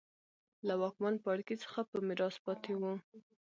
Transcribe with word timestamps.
له 0.67 0.73
واکمن 0.81 1.15
پاړکي 1.23 1.55
څخه 1.63 1.79
په 1.89 1.97
میراث 2.07 2.35
پاتې 2.45 2.73
وو. 2.79 2.93